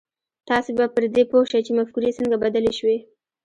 [0.49, 2.97] تاسې به پر دې پوه شئ چې مفکورې څنګه بدلې شوې.